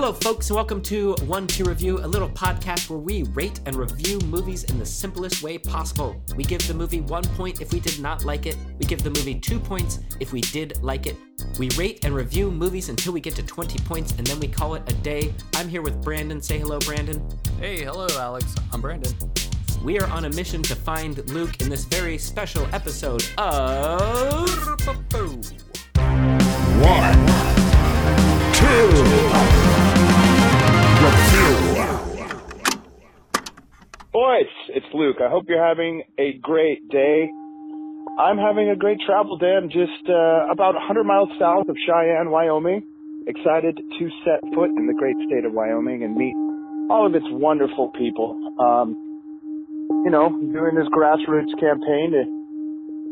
[0.00, 3.76] Hello, folks, and welcome to One Two Review, a little podcast where we rate and
[3.76, 6.16] review movies in the simplest way possible.
[6.36, 8.56] We give the movie one point if we did not like it.
[8.78, 11.16] We give the movie two points if we did like it.
[11.58, 14.74] We rate and review movies until we get to 20 points, and then we call
[14.74, 15.34] it a day.
[15.56, 16.40] I'm here with Brandon.
[16.40, 17.22] Say hello, Brandon.
[17.58, 18.54] Hey, hello, Alex.
[18.72, 19.12] I'm Brandon.
[19.84, 24.48] We are on a mission to find Luke in this very special episode of.
[26.80, 27.26] One,
[28.54, 29.69] two,
[34.12, 35.18] Boys, it's Luke.
[35.22, 37.30] I hope you're having a great day.
[38.18, 39.54] I'm having a great travel day.
[39.54, 42.82] I'm just uh, about 100 miles south of Cheyenne, Wyoming.
[43.28, 46.34] Excited to set foot in the great state of Wyoming and meet
[46.90, 48.34] all of its wonderful people.
[48.58, 48.98] Um,
[50.02, 52.22] you know, doing this grassroots campaign to,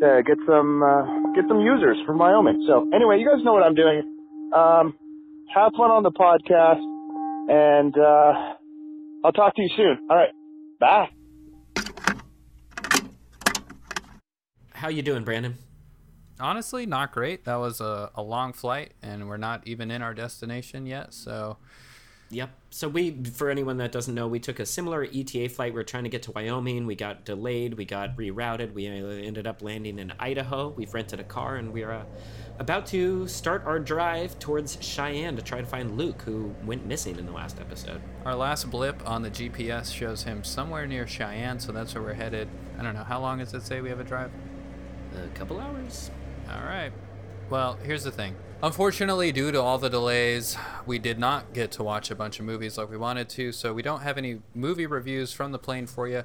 [0.03, 2.67] to get some uh, get some users from Wyoming.
[2.67, 4.03] So anyway, you guys know what I'm doing.
[4.51, 4.99] Um,
[5.55, 6.83] have fun on the podcast,
[7.47, 8.59] and uh,
[9.23, 9.99] I'll talk to you soon.
[10.11, 10.35] All right,
[10.79, 11.11] bye.
[14.73, 15.57] How you doing, Brandon?
[16.41, 17.45] Honestly, not great.
[17.45, 21.13] That was a, a long flight, and we're not even in our destination yet.
[21.13, 21.57] So,
[22.31, 22.51] Yep.
[22.71, 25.73] So we, for anyone that doesn't know, we took a similar ETA flight.
[25.73, 26.87] We are trying to get to Wyoming.
[26.87, 27.75] We got delayed.
[27.75, 28.75] We got rerouted.
[28.75, 30.69] We uh, ended up landing in Idaho.
[30.69, 32.05] We've rented a car, and we're uh,
[32.59, 37.19] about to start our drive towards Cheyenne to try to find Luke, who went missing
[37.19, 38.03] in the last episode.
[38.27, 42.13] our last blip on the GPS shows him somewhere near Cheyenne, so that's where we're
[42.13, 42.49] headed.
[42.79, 43.05] I don't know.
[43.05, 44.31] How long does it say we have a drive?
[45.17, 46.11] A couple hours.
[46.51, 46.93] All right.
[47.51, 48.37] Well, here's the thing.
[48.63, 52.45] Unfortunately, due to all the delays, we did not get to watch a bunch of
[52.45, 55.87] movies like we wanted to, so we don't have any movie reviews from the plane
[55.87, 56.25] for you.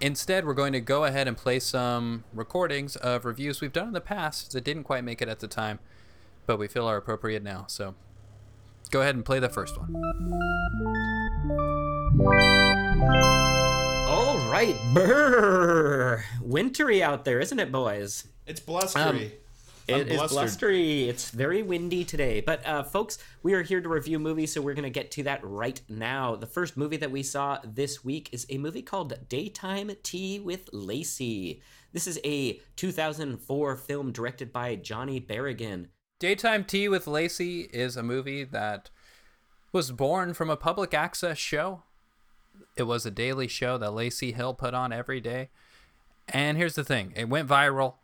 [0.00, 3.94] Instead, we're going to go ahead and play some recordings of reviews we've done in
[3.94, 5.78] the past that didn't quite make it at the time,
[6.46, 7.64] but we feel are appropriate now.
[7.66, 7.94] So
[8.90, 9.94] go ahead and play the first one.
[14.06, 16.24] All right, brr.
[16.42, 18.28] Wintry out there, isn't it, boys?
[18.46, 19.02] It's blustery.
[19.02, 19.30] I'm
[19.90, 20.36] It is blustered.
[20.36, 21.08] blustery.
[21.08, 22.40] It's very windy today.
[22.40, 25.22] But uh, folks, we are here to review movies, so we're going to get to
[25.24, 26.36] that right now.
[26.36, 30.70] The first movie that we saw this week is a movie called Daytime Tea with
[30.72, 31.62] Lacey.
[31.92, 35.86] This is a 2004 film directed by Johnny Berrigan.
[36.18, 38.90] Daytime Tea with Lacey is a movie that
[39.72, 41.82] was born from a public access show.
[42.76, 45.48] It was a daily show that Lacey Hill put on every day.
[46.28, 47.94] And here's the thing it went viral,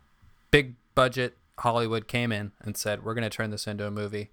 [0.51, 1.37] big budget.
[1.59, 4.31] Hollywood came in and said, We're going to turn this into a movie.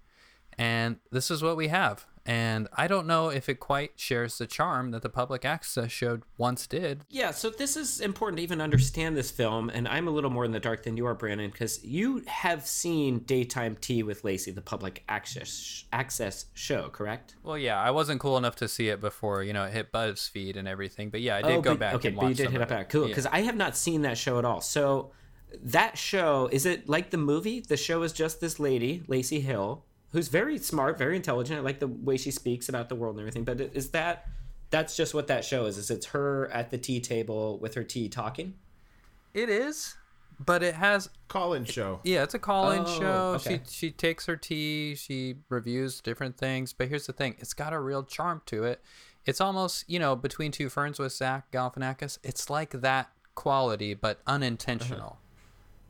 [0.56, 2.06] And this is what we have.
[2.26, 6.20] And I don't know if it quite shares the charm that the public access show
[6.38, 7.04] once did.
[7.10, 10.46] Yeah, so this is important to even understand this film, and I'm a little more
[10.46, 14.52] in the dark than you are, Brandon, because you have seen Daytime Tea with Lacey,
[14.52, 17.34] the public access access show, correct?
[17.42, 20.56] Well, yeah, I wasn't cool enough to see it before, you know, it hit BuzzFeed
[20.56, 21.10] and everything.
[21.10, 22.68] But yeah, I did oh, go but, back Okay, and but you did hit up
[22.68, 22.70] it.
[22.70, 22.88] that.
[22.88, 23.08] Cool, Yeah.
[23.08, 24.62] because I have not seen that show at all.
[24.62, 25.12] So
[25.62, 27.60] that show is it like the movie?
[27.60, 31.58] The show is just this lady, Lacey Hill, who's very smart, very intelligent.
[31.58, 33.44] I like the way she speaks about the world and everything.
[33.44, 34.26] But is that
[34.70, 35.78] that's just what that show is?
[35.78, 38.54] Is it's her at the tea table with her tea talking?
[39.32, 39.96] It is,
[40.38, 42.00] but it has Call-in show.
[42.04, 43.32] yeah, it's a call-in Oh, show.
[43.36, 43.60] okay.
[43.68, 46.72] She she takes her tea, she reviews different things.
[46.72, 48.80] But here's the thing: it's got a real charm to it.
[49.26, 52.18] It's almost you know between two ferns with Zach Galifianakis.
[52.22, 55.00] It's like that quality, but unintentional.
[55.00, 55.16] Uh-huh.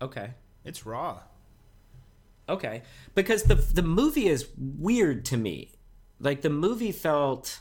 [0.05, 0.31] Okay.
[0.65, 1.21] It's raw.
[2.49, 2.83] Okay,
[3.15, 5.73] because the the movie is weird to me.
[6.21, 7.61] Like the movie felt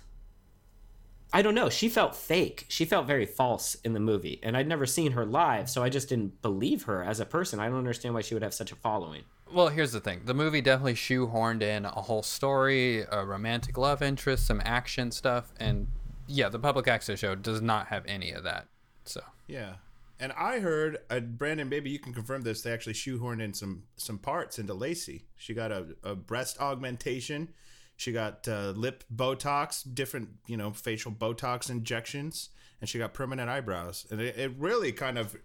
[1.31, 2.65] I don't know, she felt fake.
[2.67, 5.89] She felt very false in the movie, and I'd never seen her live, so I
[5.89, 7.59] just didn't believe her as a person.
[7.59, 9.23] I don't understand why she would have such a following.
[9.51, 14.01] Well, here's the thing: the movie definitely shoehorned in a whole story, a romantic love
[14.01, 15.87] interest, some action stuff, and
[16.27, 18.67] yeah, the public access show does not have any of that.
[19.05, 19.75] So Yeah.
[20.23, 22.61] And I heard, uh, Brandon, maybe you can confirm this.
[22.61, 25.25] They actually shoehorned in some some parts into Lacey.
[25.35, 27.49] She got a, a breast augmentation.
[27.97, 33.49] She got uh, lip Botox, different you know facial Botox injections, and she got permanent
[33.49, 34.07] eyebrows.
[34.09, 35.35] And it, it really kind of,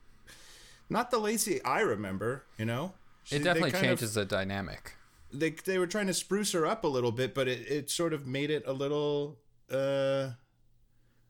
[0.88, 2.44] not the Lacey I remember.
[2.56, 2.94] You know,
[3.24, 4.94] She- it definitely kind of- changes the dynamic.
[5.32, 8.12] they they were trying to spruce her up a little bit, but it, it sort
[8.12, 9.40] of made it a little
[9.72, 10.30] uh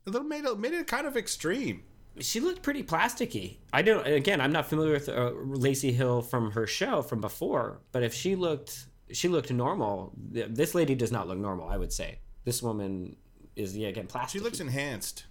[0.06, 1.84] a little made it made it kind of extreme.
[2.20, 3.56] She looked pretty plasticky.
[3.72, 4.06] I don't.
[4.06, 8.14] Again, I'm not familiar with uh, Lacey Hill from her show from before, but if
[8.14, 10.12] she looked, she looked normal.
[10.16, 11.68] This lady does not look normal.
[11.68, 13.16] I would say this woman
[13.56, 14.38] is yeah again plastic.
[14.38, 15.26] She looks enhanced.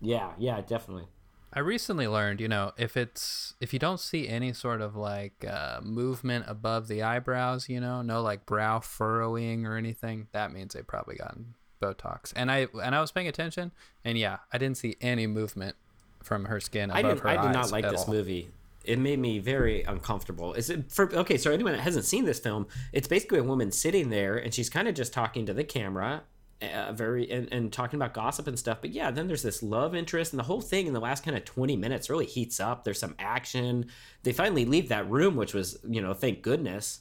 [0.00, 1.06] Yeah, yeah, definitely.
[1.52, 5.44] I recently learned, you know, if it's if you don't see any sort of like
[5.44, 10.74] uh, movement above the eyebrows, you know, no like brow furrowing or anything, that means
[10.74, 12.32] they probably gotten Botox.
[12.36, 13.72] And I and I was paying attention,
[14.04, 15.74] and yeah, I didn't see any movement
[16.22, 17.20] from her skin above I didn't.
[17.20, 18.14] her I did eyes not like this all.
[18.14, 18.50] movie.
[18.84, 20.54] It made me very uncomfortable.
[20.54, 21.36] Is it for okay?
[21.36, 24.70] So anyone that hasn't seen this film, it's basically a woman sitting there and she's
[24.70, 26.22] kind of just talking to the camera,
[26.62, 28.78] uh, very and, and talking about gossip and stuff.
[28.80, 31.36] But yeah, then there's this love interest, and the whole thing in the last kind
[31.36, 32.84] of 20 minutes really heats up.
[32.84, 33.86] There's some action.
[34.22, 37.00] They finally leave that room, which was you know thank goodness,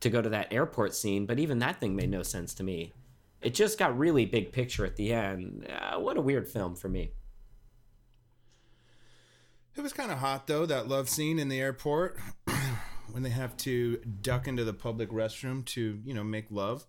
[0.00, 1.26] to go to that airport scene.
[1.26, 2.92] But even that thing made no sense to me.
[3.40, 5.68] It just got really big picture at the end.
[5.70, 7.12] Uh, what a weird film for me.
[9.78, 12.18] It was kind of hot though that love scene in the airport
[13.12, 16.84] when they have to duck into the public restroom to you know make love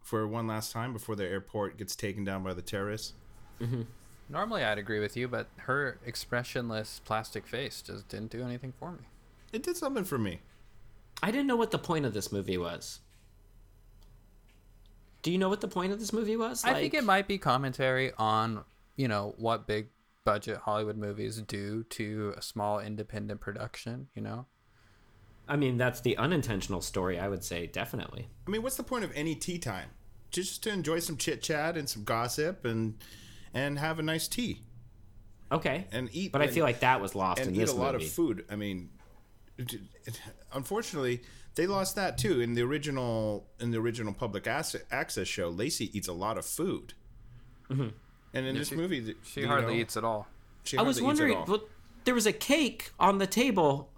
[0.00, 3.14] for one last time before the airport gets taken down by the terrorists.
[3.60, 3.82] Mm-hmm.
[4.28, 8.92] Normally, I'd agree with you, but her expressionless plastic face just didn't do anything for
[8.92, 9.00] me.
[9.52, 10.40] It did something for me.
[11.20, 13.00] I didn't know what the point of this movie was.
[15.22, 16.64] Do you know what the point of this movie was?
[16.64, 18.64] I think it might be commentary on,
[18.96, 19.88] you know, what big
[20.28, 24.46] budget Hollywood movies do to a small independent production, you know?
[25.48, 27.18] I mean, that's the unintentional story.
[27.18, 28.28] I would say definitely.
[28.46, 29.88] I mean, what's the point of any tea time?
[30.30, 32.98] Just to enjoy some chit chat and some gossip and
[33.54, 34.60] and have a nice tea
[35.50, 36.32] Okay, and eat.
[36.32, 38.44] but I feel like that was lost and in eat this a lot of food.
[38.50, 38.90] I mean,
[39.56, 40.20] it, it,
[40.52, 41.22] unfortunately,
[41.54, 45.48] they lost that too in the original in the original public access, access show.
[45.48, 46.92] Lacey eats a lot of food,
[47.70, 47.88] mm-hmm.
[48.34, 50.26] And in this movie, She hardly know, eats at all.
[50.64, 51.36] She I was hardly eats at wondering.
[51.38, 51.46] all.
[51.46, 51.68] Well,
[52.04, 53.90] there was a cake on the table.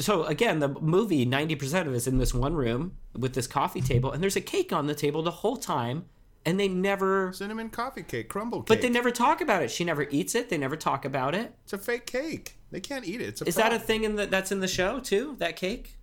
[0.00, 3.80] So again, the movie ninety percent of it's in this one room with this coffee
[3.80, 6.04] table, and there's a cake on the table the whole time,
[6.44, 7.32] and they never.
[7.32, 8.68] cinnamon coffee cake, crumble cake.
[8.68, 9.70] But they never talk about it.
[9.70, 10.50] She never eats it.
[10.50, 11.54] They never talk about it.
[11.64, 12.56] It's a fake cake.
[12.70, 13.28] They can't eat it.
[13.28, 13.48] It's a.
[13.48, 15.36] Is that a thing in the, that's in the show too?
[15.38, 15.96] That cake?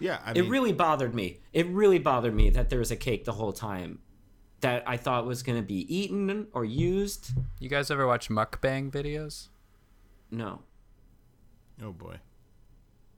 [0.00, 1.38] Yeah, I It really bothered me.
[1.52, 4.00] It really bothered me that there was a cake the whole time
[4.64, 7.32] that I thought was going to be eaten or used.
[7.60, 9.48] You guys ever watch mukbang videos?
[10.30, 10.62] No.
[11.82, 12.16] Oh boy.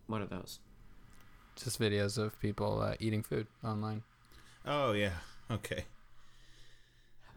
[0.09, 0.59] What are those?
[1.55, 4.03] Just videos of people uh, eating food online.
[4.67, 5.13] Oh yeah.
[5.49, 5.85] Okay.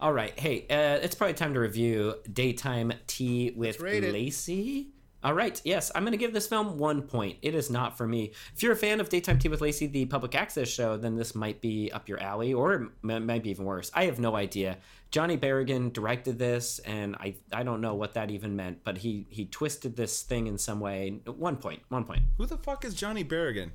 [0.00, 0.36] All right.
[0.36, 4.12] Hey, uh, it's probably time to review Daytime Tea with rate it.
[4.12, 4.88] Lacey.
[5.22, 5.60] All right.
[5.64, 7.38] Yes, I'm going to give this film one point.
[7.42, 8.32] It is not for me.
[8.54, 11.34] If you're a fan of Daytime Tea with Lacey, the public access show, then this
[11.34, 13.90] might be up your alley, or it might be even worse.
[13.92, 14.78] I have no idea.
[15.10, 19.26] Johnny Berrigan directed this, and I I don't know what that even meant, but he
[19.28, 21.20] he twisted this thing in some way.
[21.26, 21.82] One point.
[21.88, 22.22] One point.
[22.38, 23.70] Who the fuck is Johnny Berrigan?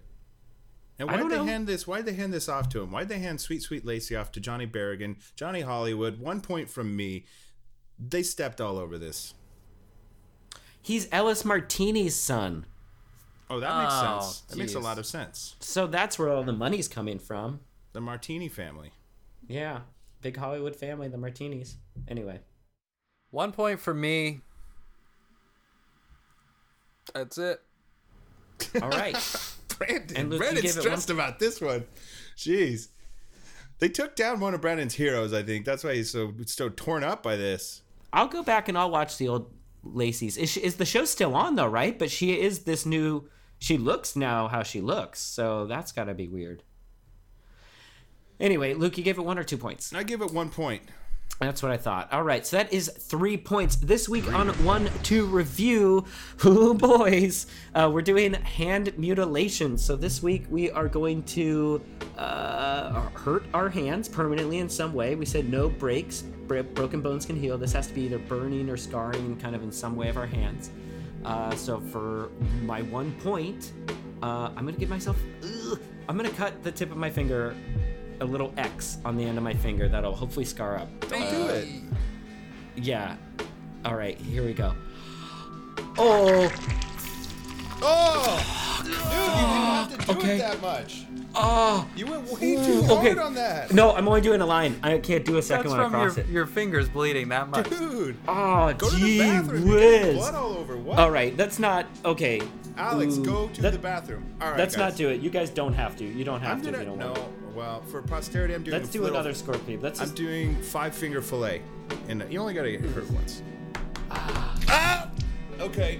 [0.98, 1.44] And why'd they know.
[1.44, 1.86] hand this?
[1.86, 2.91] Why'd they hand this off to him?
[2.91, 6.19] Why'd they hand Sweet Sweet Lacey off to Johnny Berrigan, Johnny Hollywood?
[6.19, 7.25] One point from me.
[8.00, 9.33] They stepped all over this.
[10.86, 12.68] He's Ellis Martini's son,
[13.50, 14.42] Oh, that makes Oh, sense.
[14.42, 15.56] That makes a lot of sense.
[15.60, 17.62] so that's where all the money's coming from.
[17.94, 18.92] The Martini family.
[19.48, 19.80] Yeah,
[20.22, 21.78] big Hollywood family, the Martinis.
[22.08, 22.40] Anyway.
[23.32, 24.42] One point for me.
[27.16, 27.62] That's it.
[28.82, 29.16] All right.
[29.78, 31.86] Brandon, And Luke, you Brandon's gave it stressed about this one.
[32.38, 32.90] Jeez.
[33.80, 35.66] They took down one of Brandon's heroes, I think.
[35.66, 37.82] That's why he's so so torn up by this.
[38.14, 39.52] I'll go back and I'll watch the old
[39.86, 40.38] Lacey's.
[40.38, 41.98] Is, she, is the show still on though, right?
[41.98, 43.30] But she is this new.
[43.60, 46.64] She looks now how she looks, so that's got to be weird.
[48.40, 49.94] Anyway, Luke, you gave it one or two points.
[49.94, 50.84] I give it one point.
[51.40, 52.14] That's what I thought.
[52.14, 56.06] All right, so that is three points this week on One Two Review.
[56.46, 59.77] Ooh, boys, uh, we're doing hand mutilation.
[59.77, 61.82] So this week we are going to
[62.18, 65.15] uh, hurt our hands permanently in some way.
[65.15, 66.22] We said no breaks.
[66.22, 67.58] Bro- broken bones can heal.
[67.58, 70.27] This has to be either burning or scarring, kind of in some way of our
[70.27, 70.70] hands.
[71.25, 72.30] Uh, so for
[72.62, 73.74] my one point,
[74.24, 75.18] uh, I'm gonna give myself.
[75.44, 77.54] Ugh, I'm gonna cut the tip of my finger
[78.22, 80.88] a little X on the end of my finger that'll hopefully scar up.
[81.10, 81.67] Don't do it.
[82.75, 83.15] Yeah.
[83.84, 84.74] All right, here we go.
[85.98, 86.51] Oh,
[87.81, 88.81] Oh, oh.
[88.84, 90.36] dude, you didn't have to do Okay.
[90.36, 91.05] it that much.
[91.36, 91.88] oh.
[91.95, 93.19] You went way too hard okay.
[93.19, 93.74] on that.
[93.74, 94.79] No, I'm only doing a line.
[94.81, 96.27] I can't do a second That's one from your, across it.
[96.29, 97.69] your fingers bleeding that much.
[97.69, 99.67] Dude, Oh, go to the gee bathroom.
[99.67, 100.15] Whiz.
[100.15, 100.77] blood all over.
[100.77, 100.98] What?
[101.00, 102.41] All right, that's not okay.
[102.77, 104.25] Alex, Ooh, go to that- the bathroom.
[104.41, 104.91] All right, Let's guys.
[104.93, 105.22] not do it.
[105.22, 106.05] You guys don't have to.
[106.05, 106.72] You don't have I'm to.
[106.72, 107.29] gonna if you don't no.
[107.55, 107.67] Want.
[107.67, 108.77] Well, for posterity, I'm doing.
[108.77, 109.81] Let's a do little- another scorpion.
[109.81, 110.15] Let's I'm just.
[110.15, 111.62] doing five finger fillet,
[112.09, 113.41] and you only gotta get hurt once.
[114.12, 115.09] Ah!
[115.59, 116.00] Okay.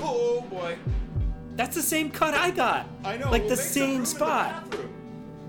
[0.00, 0.76] Oh boy.
[1.56, 2.86] That's the same cut I got.
[3.04, 3.30] I know.
[3.30, 4.70] Like we'll the make some room same in the spot.
[4.70, 4.92] bathroom.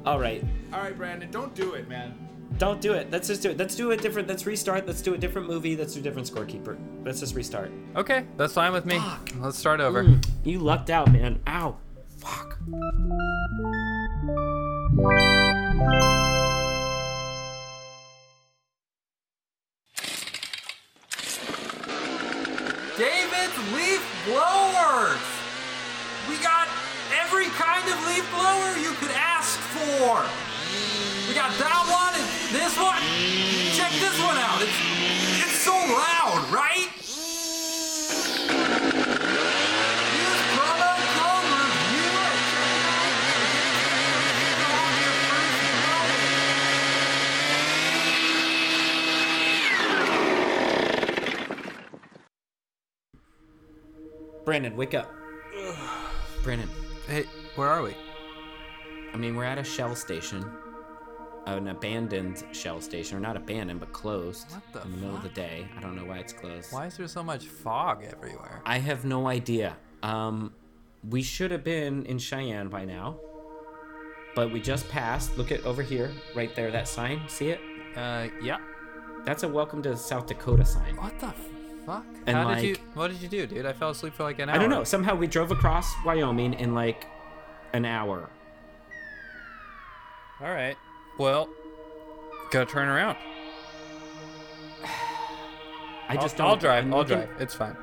[0.05, 0.43] All right.
[0.73, 2.13] All right, Brandon, don't do it, man.
[2.57, 3.11] Don't do it.
[3.11, 3.57] Let's just do it.
[3.57, 4.27] Let's do a different.
[4.27, 4.87] Let's restart.
[4.87, 5.75] Let's do a different movie.
[5.75, 6.77] Let's do a different scorekeeper.
[7.05, 7.71] Let's just restart.
[7.95, 8.97] Okay, that's fine with me.
[8.99, 9.31] Fuck.
[9.39, 10.03] Let's start over.
[10.05, 11.39] Mm, you lucked out, man.
[11.47, 11.75] Ow.
[12.17, 12.57] Fuck.
[14.97, 15.13] David's
[23.75, 25.21] leaf blowers.
[26.27, 26.67] We got
[27.21, 30.25] every kind of leaf blower you could ask for.
[31.29, 32.25] We got that one and
[32.55, 33.46] this one.
[54.57, 55.13] Brandon, wake up.
[56.43, 56.67] Brandon,
[57.07, 57.93] Hey, where are we?
[59.13, 60.43] I mean, we're at a shell station.
[61.45, 63.17] An abandoned shell station.
[63.17, 64.51] Or not abandoned, but closed.
[64.51, 65.35] What the In the middle of the fuck?
[65.35, 65.67] day.
[65.77, 66.73] I don't know why it's closed.
[66.73, 68.63] Why is there so much fog everywhere?
[68.65, 69.77] I have no idea.
[70.01, 70.51] Um,
[71.07, 73.17] we should have been in Cheyenne by now.
[74.33, 75.37] But we just passed.
[75.37, 77.21] Look at over here, right there, that sign.
[77.27, 77.59] See it?
[77.95, 78.57] Uh, yeah.
[79.23, 80.95] That's a welcome to South Dakota sign.
[80.95, 81.31] What the
[81.87, 82.05] fuck?
[82.27, 82.73] And, How did you?
[82.73, 83.65] like- What did you do, dude?
[83.65, 84.55] I fell asleep for like an hour.
[84.55, 84.83] I don't know.
[84.83, 87.07] Somehow we drove across Wyoming in like
[87.73, 88.29] an hour.
[90.41, 90.75] All right.
[91.17, 91.49] Well,
[92.51, 93.17] gotta turn around.
[96.09, 96.47] I just I'll, don't.
[96.49, 96.83] I'll drive.
[96.85, 97.41] I'm I'll looking- drive.
[97.41, 97.75] It's fine.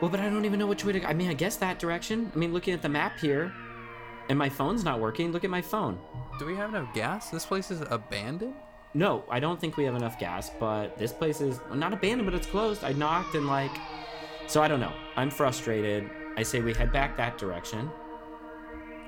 [0.00, 1.00] Well, but I don't even know which way to.
[1.00, 1.06] Go.
[1.06, 2.30] I mean, I guess that direction.
[2.34, 3.50] I mean, looking at the map here,
[4.28, 5.32] and my phone's not working.
[5.32, 5.98] Look at my phone.
[6.38, 7.30] Do we have enough gas?
[7.30, 8.54] This place is abandoned.
[8.96, 10.50] No, I don't think we have enough gas.
[10.58, 12.82] But this place is not abandoned, but it's closed.
[12.82, 13.70] I knocked and like,
[14.46, 14.94] so I don't know.
[15.16, 16.08] I'm frustrated.
[16.38, 17.90] I say we head back that direction.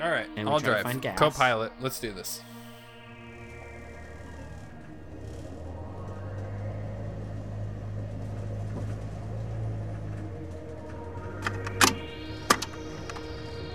[0.03, 0.27] All right.
[0.37, 0.83] And I'll drive.
[0.83, 1.19] find gas.
[1.19, 1.73] Co-pilot.
[1.81, 2.43] Let's do this.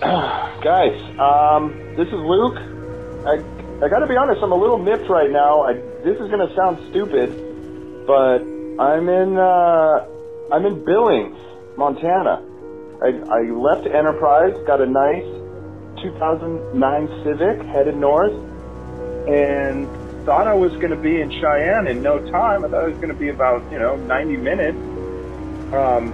[0.00, 2.56] Guys, um, this is Luke.
[3.26, 3.42] I,
[3.84, 5.62] I gotta be honest, I'm a little miffed right now.
[5.62, 7.32] I, this is gonna sound stupid,
[8.06, 8.44] but
[8.76, 10.04] I'm in, uh,
[10.52, 11.36] I'm in Billings,
[11.80, 12.44] Montana.
[13.00, 15.24] I, I left Enterprise, got a nice
[16.04, 16.76] 2009
[17.24, 18.36] Civic, headed north,
[19.32, 19.88] and
[20.28, 22.64] thought I was gonna be in Cheyenne in no time.
[22.64, 24.80] I thought it was gonna be about, you know, 90 minutes.
[25.72, 26.12] Um,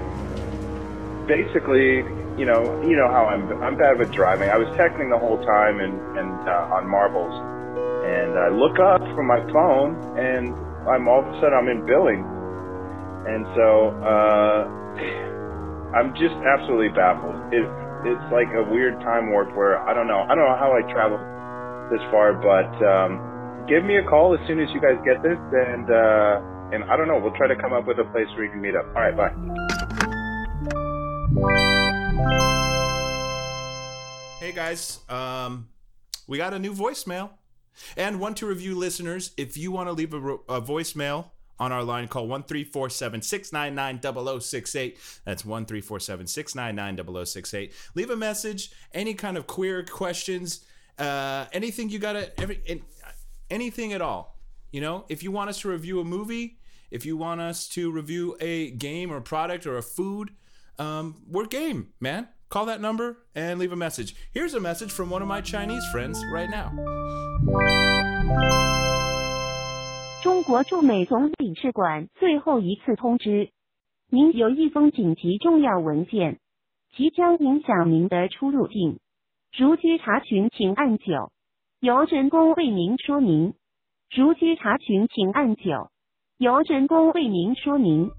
[1.26, 2.06] basically,
[2.38, 4.48] you know, you know how I'm I'm bad with driving.
[4.48, 7.34] I was texting the whole time and and uh, on marbles,
[8.04, 10.54] and I look up from my phone and
[10.88, 12.24] I'm all of a sudden I'm in Billings,
[13.28, 14.64] and so uh,
[15.92, 17.36] I'm just absolutely baffled.
[17.52, 17.68] It
[18.02, 20.80] it's like a weird time warp where I don't know I don't know how I
[20.90, 21.20] traveled
[21.92, 25.36] this far, but um, give me a call as soon as you guys get this,
[25.36, 26.40] and uh,
[26.72, 28.62] and I don't know we'll try to come up with a place where you can
[28.62, 28.86] meet up.
[28.96, 29.34] All right, bye.
[34.40, 35.68] Hey guys, um,
[36.26, 37.30] we got a new voicemail.
[37.96, 41.84] And One Two Review listeners, if you want to leave a, a voicemail on our
[41.84, 44.98] line, call 1347 699 0068.
[45.24, 47.72] That's 1347 699 0068.
[47.94, 50.64] Leave a message, any kind of queer questions,
[50.98, 52.80] uh, anything you got to,
[53.50, 54.38] anything at all.
[54.72, 56.58] You know, if you want us to review a movie,
[56.90, 60.30] if you want us to review a game or product or a food,
[60.78, 62.28] um, we're game, man.
[62.49, 64.13] Call that number and leave a message.
[64.33, 66.71] Here's a message from one of my Chinese friends right now.
[70.23, 73.49] 中国驻美总领事馆最后一次通知，
[74.09, 76.39] 您有一封紧急重要文件，
[76.95, 78.99] 即将影响您的出入境。
[79.57, 81.31] 如需查询，请按九，
[81.79, 83.53] 由人工为您说明。
[84.15, 85.89] 如需查询，请按九，
[86.37, 88.11] 由人工为您说明。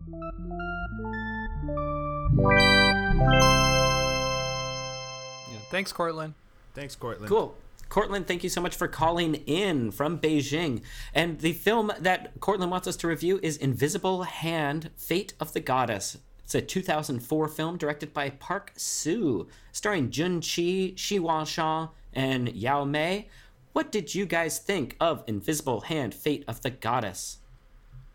[5.71, 5.77] Yeah.
[5.77, 6.33] Thanks, Cortland.
[6.73, 7.29] Thanks, Cortland.
[7.29, 7.55] Cool.
[7.89, 10.81] Cortland, thank you so much for calling in from Beijing.
[11.13, 15.59] And the film that Cortland wants us to review is Invisible Hand Fate of the
[15.59, 16.17] Goddess.
[16.45, 22.85] It's a 2004 film directed by Park Soo, starring Jun Chi, Shi Wanshan, and Yao
[22.85, 23.27] Mei.
[23.73, 27.39] What did you guys think of Invisible Hand Fate of the Goddess?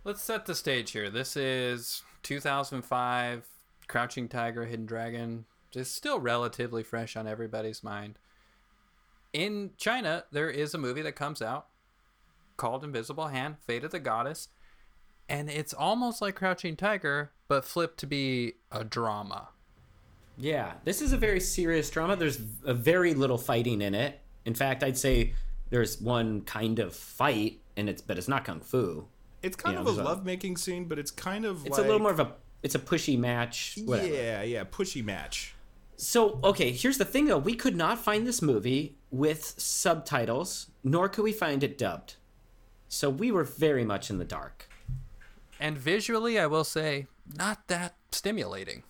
[0.05, 1.11] Let's set the stage here.
[1.11, 3.47] This is 2005.
[3.89, 5.45] Crouching Tiger, Hidden Dragon
[5.77, 8.19] is still relatively fresh on everybody's mind.
[9.33, 11.67] In China, there is a movie that comes out
[12.57, 14.49] called Invisible Hand, Fate of the Goddess,
[15.29, 19.49] and it's almost like Crouching Tiger, but flipped to be a drama.
[20.39, 22.17] Yeah, this is a very serious drama.
[22.17, 24.21] There's a very little fighting in it.
[24.45, 25.33] In fact, I'd say
[25.71, 29.07] there's one kind of fight, and it's but it's not kung fu.
[29.43, 31.85] It's kind know, of a there's a- lovemaking scene, but it's kind of It's like
[31.85, 33.79] a little more of a it's a pushy match.
[33.85, 34.09] Whatever.
[34.09, 35.55] yeah, yeah, pushy match.
[35.97, 37.39] So, okay, here's the thing though.
[37.39, 42.17] We could not find this movie with subtitles, nor could we find it dubbed.
[42.89, 44.69] So we were very much in the dark.
[45.59, 48.83] And visually, I will say, not that stimulating.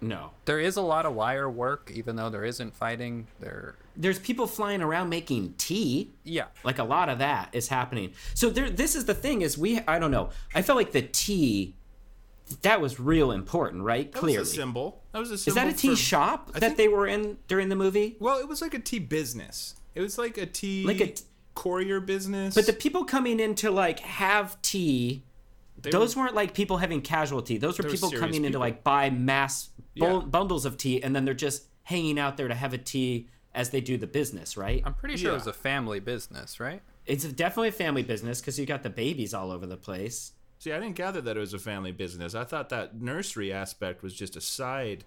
[0.00, 0.30] No.
[0.44, 3.26] There is a lot of wire work, even though there isn't fighting.
[3.40, 6.12] There, There's people flying around making tea.
[6.22, 8.12] yeah, Like a lot of that is happening.
[8.34, 10.28] So there this is the thing is we I don't know.
[10.54, 11.74] I felt like the tea
[12.62, 14.10] that was real important, right?
[14.12, 14.38] That Clearly.
[14.40, 15.02] was a symbol.
[15.12, 15.58] That was a symbol.
[15.58, 18.16] is that a tea for- shop I that think- they were in during the movie?
[18.20, 19.74] Well, it was like a tea business.
[19.94, 21.24] It was like a tea Like a t-
[21.54, 22.54] courier business.
[22.54, 25.24] But the people coming in to like have tea,
[25.80, 27.58] They those were- weren't like people having casualty.
[27.58, 30.26] Those were They were people coming in to like buy mass bul- Yeah.
[30.26, 33.70] bundles of tea, and then they're just hanging out there to have a tea as
[33.70, 34.82] they do the business, right?
[34.84, 36.82] I'm pretty sure it was a family business, right?
[37.06, 40.32] It's definitely a family business because you got the babies all over the place.
[40.58, 42.34] See, I didn't gather that it was a family business.
[42.34, 45.04] I thought that nursery aspect was just a side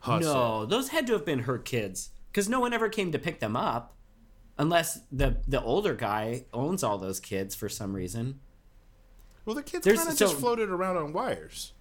[0.00, 0.32] hustle.
[0.32, 3.40] No, those had to have been her kids because no one ever came to pick
[3.40, 3.96] them up,
[4.56, 8.38] unless the the older guy owns all those kids for some reason.
[9.44, 11.72] Well, the kids kind of so- just floated around on wires,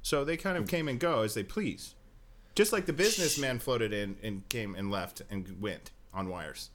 [0.00, 1.94] so they kind of came and go as they please,
[2.54, 6.70] just like the businessman floated in and came and left and went on wires.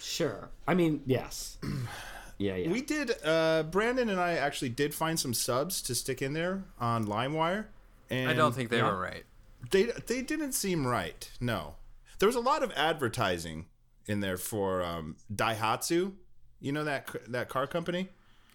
[0.00, 1.56] Sure, I mean yes,
[2.38, 2.70] yeah, yeah.
[2.70, 3.12] We did.
[3.24, 7.66] Uh, Brandon and I actually did find some subs to stick in there on LimeWire,
[8.10, 8.90] and I don't think they yeah.
[8.90, 9.24] were right.
[9.70, 11.30] they they didn't seem right.
[11.40, 11.74] No,
[12.18, 13.66] there was a lot of advertising
[14.06, 16.12] in there for um, Daihatsu.
[16.60, 18.08] You know that that car company.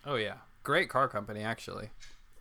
[0.06, 1.90] Oh yeah, great car company actually.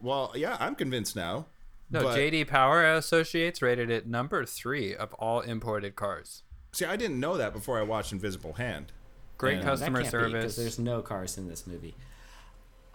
[0.01, 1.47] Well, yeah, I'm convinced now.
[1.91, 6.43] No, but- JD Power Associates rated it number three of all imported cars.
[6.73, 8.93] See, I didn't know that before I watched Invisible Hand.
[9.41, 9.65] Great Yeah.
[9.65, 10.57] Customer can't be, 'cause service.
[10.57, 11.95] there's no cars in this movie.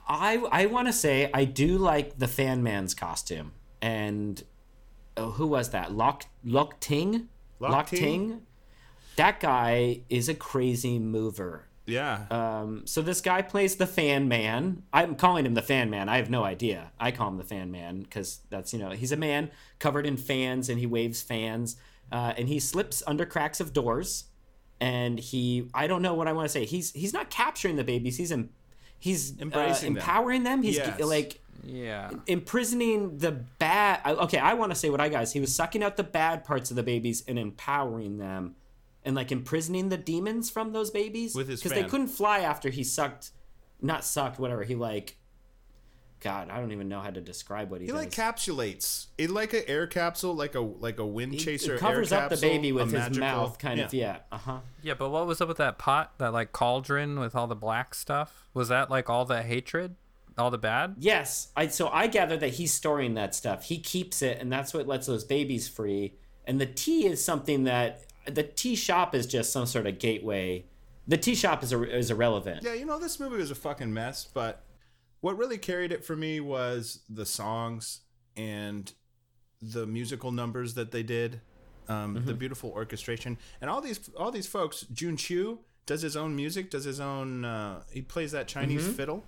[0.08, 4.44] I I want to say I do like the Fan Man's costume, and
[5.18, 5.92] oh, who was that?
[5.94, 7.30] Lock Lock Ting.
[7.60, 8.00] Lock Lock Ting?
[8.00, 8.42] Ting.
[9.16, 11.64] That guy is a crazy mover.
[11.88, 12.26] Yeah.
[12.30, 14.84] Um, so this guy plays the Fan Man.
[14.94, 16.10] I'm calling him the Fan Man.
[16.10, 16.92] I have no idea.
[17.00, 20.18] I call him the Fan Man because that's you know he's a man covered in
[20.18, 21.76] fans and he waves fans
[22.12, 24.26] uh, and he slips under cracks of doors
[24.80, 26.66] and he I don't know what I want to say.
[26.66, 28.18] He's he's not capturing the babies.
[28.18, 28.50] He's em,
[29.00, 30.62] he's Embracing uh, empowering them.
[30.62, 31.00] He's Yes.
[31.00, 32.12] like yeah.
[32.28, 34.02] imprisoning the bad.
[34.06, 36.44] Okay, I want to say what I got is he was sucking out the bad
[36.44, 38.56] parts of the babies and empowering them,
[39.04, 42.70] and like imprisoning the demons from those babies With his because they couldn't fly after
[42.70, 43.32] he sucked,
[43.82, 44.64] not sucked, whatever.
[44.64, 45.18] He like,
[46.26, 48.02] God, I don't even know how to describe what he, he does.
[48.02, 51.74] like capsulates it like an air capsule, like a like a wind He- chaser.
[51.74, 53.94] he covers air up the baby with his magical- mouth, kind of.
[53.94, 54.18] Yeah.
[54.32, 54.60] Uh huh.
[54.82, 57.94] Yeah, but what was up with that pot, that like cauldron with all the black
[57.94, 58.50] stuff?
[58.56, 59.96] Was that like all the hatred,
[60.38, 60.96] all the bad?
[60.98, 63.66] Yes, I so I gather that he's storing that stuff.
[63.66, 66.16] He keeps it, and that's what lets those babies free.
[66.48, 70.66] And the tea is something that the tea shop is just some sort of gateway.
[71.08, 72.64] The tea shop is ir- is irrelevant.
[72.64, 74.64] Yeah, you know, this movie was a fucking mess, but
[75.26, 78.02] what really carried it for me was the songs
[78.38, 78.94] and
[79.60, 81.42] the musical numbers that they did,
[81.88, 84.82] um, the beautiful orchestration, and all these all these folks.
[84.94, 85.58] Jun Chu
[85.88, 87.44] does his own music, does his own.
[87.44, 89.24] Uh, he plays that Chinese fiddle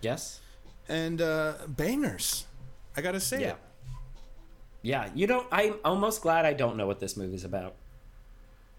[0.00, 0.40] Yes.
[0.88, 2.46] and uh, bangers.
[2.96, 3.50] I gotta say Yeah.
[3.50, 3.56] it.
[4.80, 5.10] Yeah.
[5.14, 5.46] You don't.
[5.52, 7.74] I'm almost glad I don't know what this movie's about.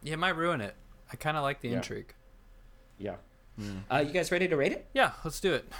[0.01, 0.73] Yeah, it might ruin it.
[1.11, 1.75] I kind of like the Yeah.
[1.75, 2.11] intrigue.
[2.97, 3.17] Yeah.
[3.91, 4.87] Uh, you guys ready to rate it?
[4.95, 5.71] Yeah, let's do it.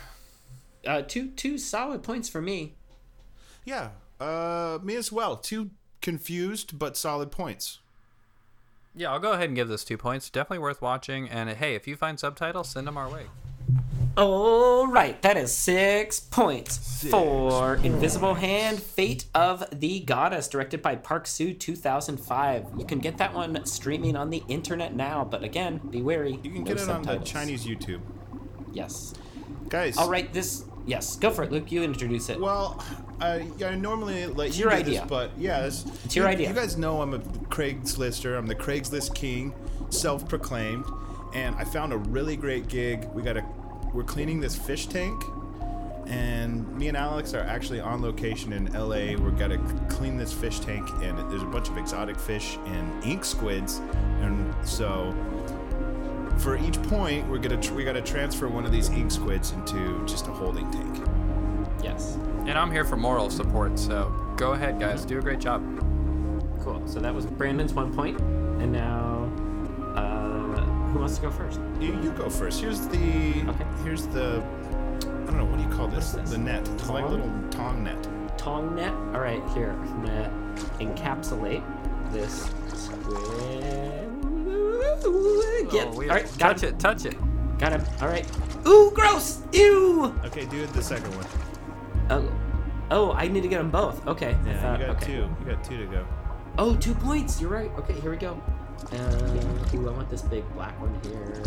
[0.86, 2.74] Uh, two two solid points for me.
[3.66, 5.38] Yeah, uh, me as well.
[5.38, 7.80] Two confused but solid points.
[8.96, 10.30] Yeah, I'll go ahead and give this two points.
[10.30, 11.28] Definitely worth watching.
[11.30, 13.24] And hey, if you find subtitles, send them our way.
[14.16, 20.96] All right, that is six points for Invisible Hand: Fate of the Goddess, directed by
[20.98, 22.66] Park Soo, 2005.
[22.78, 26.40] You can get that one streaming on the internet now, but again, be wary.
[26.44, 27.18] You can no get it on the.
[27.20, 28.02] Chinese YouTube,
[28.72, 29.16] Yes.
[29.70, 29.98] guys.
[29.98, 30.66] All right, this.
[30.86, 31.72] Yes, go for it, Luke.
[31.72, 32.40] You introduce it.
[32.40, 32.84] Well,
[33.22, 35.00] I, I normally let you your do idea.
[35.02, 36.50] this, but yeah, It's your you, idea.
[36.50, 38.38] You guys know I'm a Craigslister.
[38.38, 39.54] I'm the Craigslist king,
[39.90, 40.86] self-proclaimed,
[41.34, 43.06] and I found a really great gig.
[43.14, 43.46] We got a,
[43.94, 45.24] we're cleaning this fish tank,
[46.06, 49.16] and me and Alex are actually on location in LA.
[49.18, 53.24] We're gonna clean this fish tank, and there's a bunch of exotic fish and ink
[53.24, 53.80] squids,
[54.22, 55.16] and so.
[56.40, 60.06] For each point, we're gonna tr- we gotta transfer one of these ink squids into
[60.06, 61.04] just a holding tank.
[61.84, 62.18] yes.
[62.46, 65.06] And I'm here for moral support, so go ahead, guys.
[65.06, 65.62] Do a great job.
[66.62, 66.82] Cool.
[66.86, 69.32] So that was Brandon's one point, and now
[69.96, 71.60] uh, Who wants to go first?
[71.80, 72.60] You, you go first.
[72.62, 73.46] Here's the.
[73.48, 73.66] Okay.
[73.84, 74.44] Here's the.
[74.44, 75.46] I don't know.
[75.46, 76.12] What do you call this?
[76.12, 76.32] This?
[76.32, 76.68] The net.
[76.70, 78.38] It's like little tong net.
[78.38, 78.92] Tong net.
[79.14, 79.72] All right, here.
[79.72, 80.32] I'm gonna
[80.80, 81.64] encapsulate
[82.12, 84.03] this squid.
[85.72, 86.70] Get, Oh, all right, got touch him.
[86.70, 87.58] it, touch it.
[87.58, 87.84] Got him.
[88.02, 88.26] All right.
[88.68, 89.42] Ooh, gross.
[89.54, 90.14] Ew.
[90.26, 91.26] Okay, do it the second one.
[92.10, 92.32] Oh,
[92.92, 94.06] oh, I need to get them both.
[94.08, 94.36] Okay.
[94.46, 95.06] Yeah, thought- you got okay.
[95.06, 95.30] two.
[95.40, 96.06] You got two to go.
[96.58, 97.40] Oh, two points.
[97.42, 97.72] You're right.
[97.80, 98.42] Okay, here we go.
[98.92, 101.42] Uh, ooh, I want this big black one here.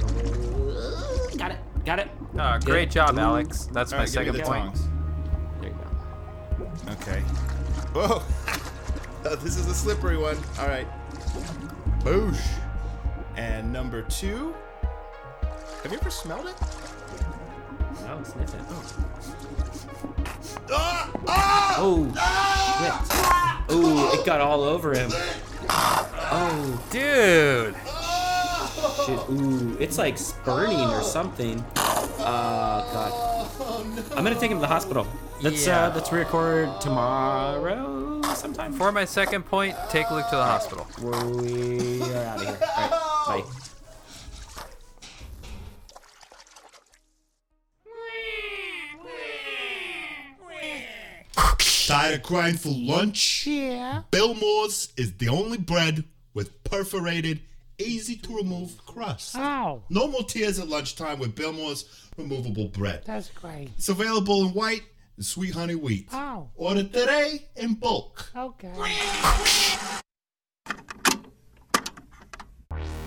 [1.39, 1.59] Got it.
[1.85, 2.09] Got it.
[2.39, 2.91] Oh, great Good.
[2.93, 3.21] job, Ooh.
[3.21, 3.69] Alex.
[3.73, 4.75] That's All my right, second point.
[4.75, 4.89] tongs.
[5.61, 5.77] There you
[6.87, 6.93] go.
[6.93, 7.21] Okay.
[7.93, 8.23] Whoa.
[9.29, 10.37] Oh, this is a slippery one.
[10.61, 10.87] All right.
[12.05, 12.41] Boosh.
[13.37, 14.55] And number two.
[15.83, 16.55] Have you ever smelled it?
[18.09, 18.61] Oh, sniff it.
[18.69, 18.83] Oh,
[20.73, 21.11] Ah!
[21.29, 21.77] Ah!
[21.79, 22.95] oh shit.
[23.69, 25.11] Oh, it got all over him.
[25.69, 27.75] Oh, Dude.
[29.05, 29.19] shit.
[29.31, 31.65] Ooh, it's like spurning or something.
[32.19, 33.13] Uh, God.
[34.17, 35.07] I'm gonna take him to the hospital.
[35.43, 35.87] Let's Yeah.
[35.87, 38.73] uh, let's record tomorrow sometime.
[38.73, 40.87] For my second point, take Luke to the hospital.
[41.01, 42.59] We are out of here.
[42.77, 43.45] All right, bye.
[51.87, 53.47] Tired of crying for lunch?
[53.47, 54.03] Yeah.
[54.11, 56.03] Billmore's is the only bread
[56.35, 57.41] with perforated,
[57.79, 59.37] easy to remove crust.
[59.37, 61.85] Oh, No more tears at lunchtime with Billmore's
[62.17, 63.03] removable bread.
[63.05, 63.71] that's great.
[63.77, 64.83] It's available in white
[65.17, 66.09] and sweet honey wheat.
[66.13, 68.31] Oh, Order today in bulk.
[68.35, 68.73] okay.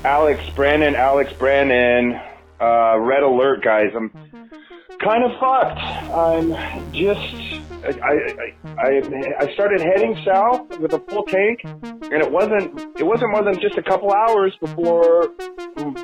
[0.04, 2.20] Alex Brandon, Alex Brandon,
[2.62, 3.92] uh, red alert, guys.
[3.96, 4.10] I'm
[5.04, 5.80] kind of fucked.
[6.14, 6.52] I'm
[6.94, 7.20] just,
[7.84, 13.04] I, I, I, I started heading south with a full tank, and it wasn't, it
[13.04, 15.30] wasn't more than just a couple hours before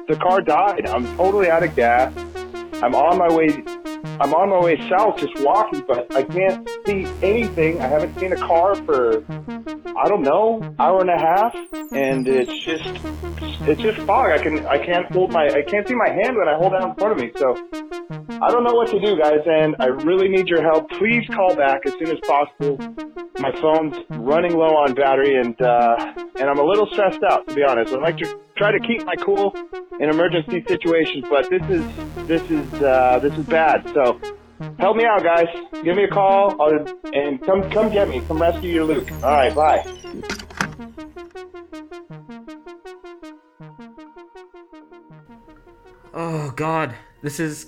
[0.08, 0.88] the car died.
[0.88, 2.13] I'm totally out of gas.
[2.81, 3.47] I'm on my way,
[4.19, 7.81] I'm on my way south, just walking, but I can't see anything.
[7.81, 9.23] I haven't seen a car for,
[9.97, 11.55] I don't know, hour and a half,
[11.91, 12.83] and it's just
[13.67, 14.31] it's just fog.
[14.31, 16.89] I can I can't hold my I can't see my hand when I hold out
[16.89, 17.31] in front of me.
[17.35, 17.55] So
[18.41, 20.89] I don't know what to do, guys, and I really need your help.
[20.89, 22.77] Please call back as soon as possible.
[23.39, 27.55] My phone's running low on battery, and uh, and I'm a little stressed out to
[27.55, 27.93] be honest.
[27.93, 29.53] I'd like to try to keep my cool
[29.99, 33.94] in emergency situations, but this is this is uh, this is bad.
[33.95, 34.19] So
[34.77, 35.47] help me out, guys.
[35.81, 38.21] Give me a call or, and come come get me.
[38.27, 39.10] Come rescue your Luke.
[39.23, 39.86] All right, bye.
[46.13, 47.67] Oh God, this is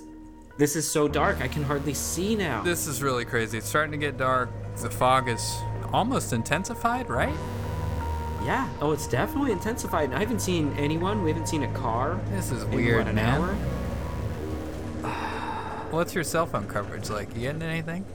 [0.58, 1.40] this is so dark.
[1.40, 2.62] I can hardly see now.
[2.62, 3.60] This is really crazy.
[3.60, 4.50] It's starting to get dark.
[4.82, 5.56] The fog is
[5.94, 7.36] almost intensified, right?
[8.44, 8.70] Yeah.
[8.82, 10.14] Oh, it's definitely intensified.
[10.14, 11.24] I haven't seen anyone.
[11.24, 12.20] We haven't seen a car.
[12.32, 13.42] This is in, weird, what, an man.
[13.42, 13.58] hour.
[15.92, 17.34] What's your cell phone coverage like?
[17.34, 18.06] You getting anything?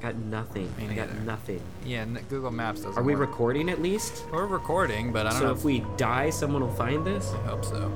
[0.00, 0.72] Got nothing.
[0.78, 1.20] Me I got neither.
[1.20, 1.60] nothing.
[1.84, 3.28] Yeah, n- Google Maps doesn't Are we work.
[3.28, 4.24] recording at least?
[4.32, 5.52] We're recording, but I don't So know.
[5.52, 7.30] if we die, someone will find this.
[7.32, 7.92] I hope so.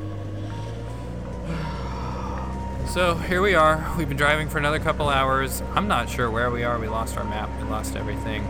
[2.86, 3.92] So here we are.
[3.96, 5.62] We've been driving for another couple hours.
[5.74, 6.78] I'm not sure where we are.
[6.78, 7.48] We lost our map.
[7.60, 8.46] We lost everything.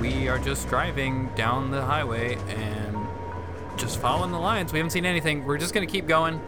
[0.00, 2.96] We are just driving down the highway and
[3.76, 4.72] just following the lines.
[4.72, 5.44] We haven't seen anything.
[5.44, 6.40] We're just gonna keep going.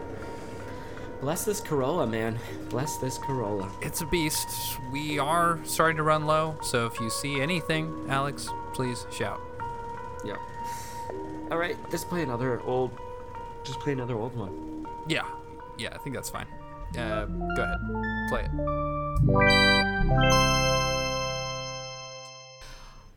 [1.21, 2.39] Bless this Corolla, man.
[2.69, 3.71] Bless this Corolla.
[3.83, 4.79] It's a beast.
[4.91, 6.57] We are starting to run low.
[6.63, 9.39] So if you see anything, Alex, please shout.
[10.25, 10.37] Yeah.
[11.51, 12.91] All right, just play another old.
[13.63, 14.87] Just play another old one.
[15.07, 15.25] Yeah,
[15.77, 16.47] yeah, I think that's fine.
[16.97, 17.77] Uh, go ahead,
[18.29, 18.51] play it.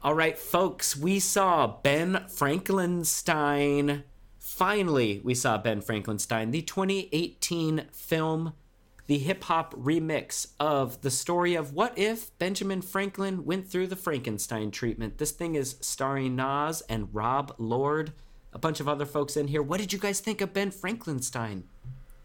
[0.02, 4.04] All right, folks, we saw Ben Frankenstein.
[4.54, 8.52] Finally, we saw Ben Frankenstein, the 2018 film,
[9.08, 13.96] the hip hop remix of the story of what if Benjamin Franklin went through the
[13.96, 15.18] Frankenstein treatment.
[15.18, 18.12] This thing is starring Nas and Rob Lord,
[18.52, 19.60] a bunch of other folks in here.
[19.60, 21.64] What did you guys think of Ben Frankenstein?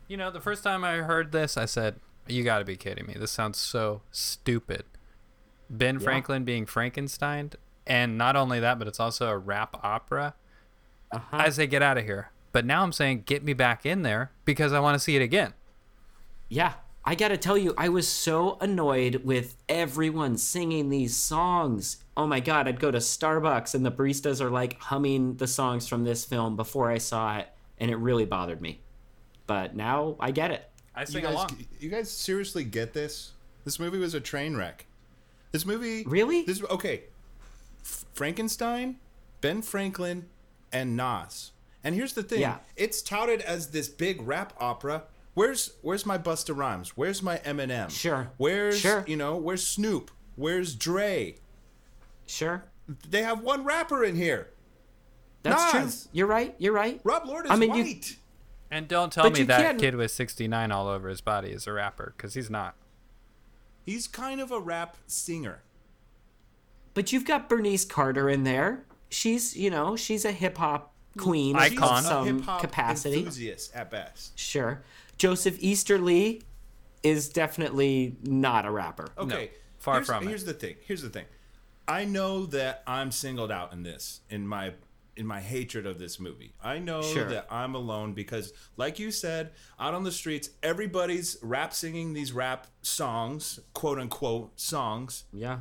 [0.07, 1.95] You know, the first time I heard this, I said,
[2.27, 3.15] "You got to be kidding me!
[3.17, 4.83] This sounds so stupid."
[5.67, 7.53] Ben Franklin being Frankenstein,
[7.87, 10.35] and not only that, but it's also a rap opera.
[11.11, 11.37] Uh-huh.
[11.37, 12.31] I say, get out of here.
[12.51, 15.21] But now I'm saying, get me back in there because I want to see it
[15.21, 15.53] again.
[16.47, 16.73] Yeah,
[17.05, 21.97] I gotta tell you, I was so annoyed with everyone singing these songs.
[22.17, 25.87] Oh my god, I'd go to Starbucks and the baristas are like humming the songs
[25.87, 27.47] from this film before I saw it,
[27.79, 28.81] and it really bothered me.
[29.47, 30.69] But now I get it.
[30.95, 31.65] I You sing guys, along.
[31.79, 33.31] you guys seriously get this?
[33.63, 34.85] This movie was a train wreck.
[35.51, 36.43] This movie Really?
[36.43, 37.03] This okay.
[37.83, 38.97] F- Frankenstein,
[39.41, 40.25] Ben Franklin,
[40.71, 41.51] and Nas.
[41.83, 42.57] And here's the thing: Yeah.
[42.75, 45.03] it's touted as this big rap opera.
[45.33, 46.97] Where's Where's my Busta Rhymes?
[46.97, 47.89] Where's my Eminem?
[47.89, 48.31] Sure.
[48.37, 49.03] Where's Sure.
[49.07, 50.11] you know Where's Snoop?
[50.35, 51.35] Where's Dre?
[52.25, 52.63] Sure.
[53.09, 54.49] They have one rapper in here.
[55.43, 56.01] That's Nas.
[56.03, 56.09] true.
[56.13, 56.55] You're right.
[56.57, 56.99] You're right.
[57.03, 58.15] Rob Lord is I mean, you- white.
[58.71, 61.65] And don't tell But me that can't- kid with 69 all over his body is
[61.65, 62.75] a rapper, because he's not.
[63.83, 65.63] He's kind of a rap singer.
[66.93, 68.85] But you've got Bernice Carter in there.
[69.09, 71.97] She's, you know, she's a hip hop queen of Icon.
[71.97, 73.17] He's a some hip-hop capacity.
[73.19, 74.37] enthusiast at best.
[74.37, 74.83] Sure.
[75.17, 76.41] Joseph Easterly
[77.03, 79.07] is definitely not a rapper.
[79.17, 80.27] Okay, far here's, from it.
[80.27, 80.75] Here's the thing.
[80.85, 81.25] Here's the thing.
[81.87, 84.73] I know that I'm singled out in this in my
[85.15, 86.53] in my hatred of this movie.
[86.63, 87.27] I know Sure.
[87.29, 92.31] that I'm alone because, like you said, out on the streets, everybody's rap singing these
[92.31, 95.25] rap songs, quote unquote songs.
[95.33, 95.59] Yeah.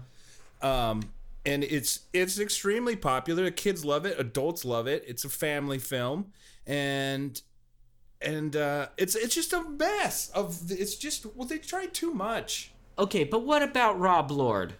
[0.63, 1.03] Um,
[1.49, 3.51] and it's it's extremely popular.
[3.51, 4.21] Kids love it.
[4.21, 5.03] Adults love it.
[5.07, 6.27] It's a family film,
[6.67, 7.41] and
[8.21, 10.71] and uh, it's it's just a mess of.
[10.71, 12.73] It's just well, they tried too much.
[12.99, 14.75] Okay, but what about Rob Lord?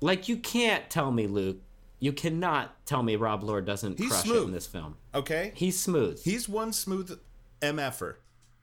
[0.00, 1.58] Like, you can't tell me, Luke.
[2.00, 4.96] You cannot tell me Rob Lord doesn't He's crush it in this film.
[5.14, 6.22] Okay, He's smooth.
[6.22, 7.18] He's one smooth
[7.62, 8.16] MFer.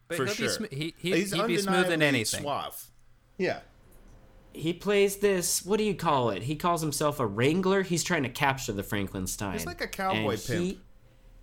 [0.08, 0.48] But for he'll sure.
[0.48, 2.42] be sm- he, he, He's he'd be smooth in undeniably anything.
[2.42, 2.88] Suave.
[3.38, 3.60] Yeah.
[4.54, 5.66] He plays this.
[5.66, 6.44] What do you call it?
[6.44, 7.82] He calls himself a wrangler.
[7.82, 9.54] He's trying to capture the Frankenstein.
[9.54, 10.62] He's like a cowboy And pimp.
[10.62, 10.80] he-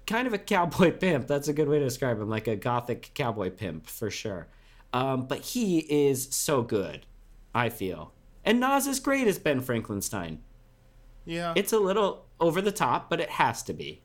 [0.07, 1.27] kind of a cowboy pimp.
[1.27, 4.49] That's a good way to describe him, like a gothic cowboy pimp for sure.
[4.93, 5.79] Um, but he
[6.11, 7.07] is so good,
[7.55, 8.13] I feel.
[8.45, 10.41] And Nas is great as Ben Frankenstein.
[11.25, 11.53] Yeah.
[11.55, 14.03] It's a little over the top, but it has to be.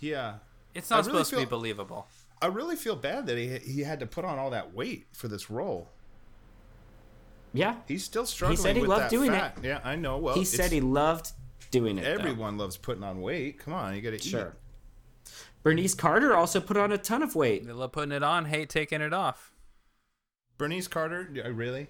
[0.00, 0.36] yeah.
[0.74, 2.06] It's I not really supposed to be believable.
[2.40, 5.28] I really feel bad that he he had to put on all that weight for
[5.28, 5.90] this role.
[7.52, 7.76] Yeah.
[7.86, 8.56] He's still struggling.
[8.56, 9.58] He said he with loved doing fat.
[9.62, 10.18] Yeah, I know.
[10.18, 11.32] Well, he said he loved
[11.70, 12.02] doing it.
[12.04, 12.10] though.
[12.10, 13.58] Everyone loves putting on weight.
[13.58, 14.22] Come on, you got to eat.
[14.24, 14.56] Sure.
[15.62, 17.66] Bernice Carter also put on a ton of weight.
[17.66, 19.52] They love putting it on, hate taking it off.
[20.58, 21.88] Bernice Carter, really?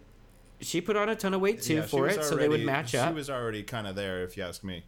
[0.61, 2.49] She put on a ton of weight too Yeah, she for was it, so they
[2.49, 3.09] would already- match up.
[3.09, 4.85] She was already kind of there, if you ask me.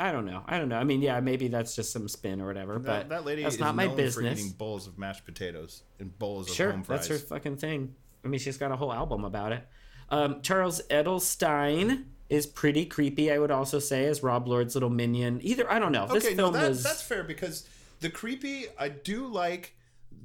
[0.00, 0.42] I don't know.
[0.46, 0.76] I don't know.
[0.78, 3.60] I mean, yeah, maybe that's just some spin or whatever, but that lady that's is
[3.60, 4.38] not my known business.
[4.38, 7.08] for eating bowls of mashed potatoes and bowls of Sure, home fries.
[7.08, 7.94] that's her fucking thing.
[8.24, 9.66] I mean, she's got a whole album about it.
[10.10, 13.30] Um, Charles Edelstein is pretty creepy.
[13.32, 15.40] I would also say as Rob Lord's little minion.
[15.42, 16.06] Either I don't know.
[16.06, 17.66] This okay, no, film that, was that's fair because
[18.00, 19.74] the creepy, I do like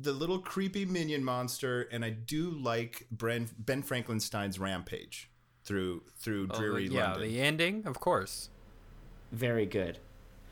[0.02, 5.30] the little creepy minion monster, and I do like Bren, Ben Franklinstein's rampage
[5.64, 7.30] through through Oh, dreary yeah, London.
[7.30, 8.50] the ending, of course.
[9.32, 10.00] very good.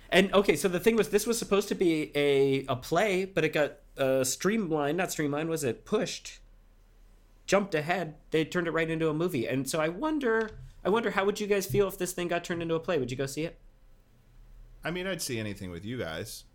[0.10, 3.44] And okay, so the thing was, this was supposed to be a a play, but
[3.46, 4.98] it got uh, streamlined.
[4.98, 6.40] Not streamlined, was it pushed?
[7.52, 8.16] Jumped ahead.
[8.30, 10.52] They turned it right into a movie, and so I wonder.
[10.86, 12.98] I wonder how would you guys feel if this thing got turned into a play?
[12.98, 13.60] Would you go see it?
[14.86, 16.46] I mean, I'd see anything with you guys.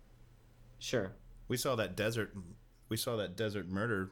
[0.79, 1.11] Sure.
[1.47, 2.35] We saw that desert.
[2.89, 4.09] We saw that desert murder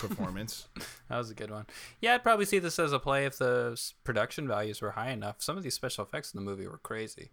[0.00, 0.66] performance.
[1.10, 1.66] That was a good one.
[2.00, 5.36] Yeah, I'd probably see this as a play if the production values were high enough.
[5.38, 7.30] Some of these special effects in the movie were crazy.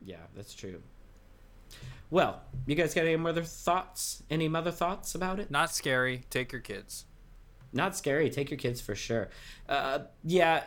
[0.00, 0.80] Yeah, that's true.
[2.08, 4.22] Well, you guys got any other thoughts?
[4.30, 5.50] Any other thoughts about it?
[5.50, 6.22] Not scary.
[6.30, 7.06] Take your kids.
[7.74, 8.30] Not scary.
[8.30, 9.28] Take your kids for sure.
[9.68, 10.62] Uh, yeah,